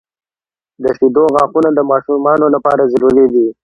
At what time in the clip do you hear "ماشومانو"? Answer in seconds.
1.91-2.45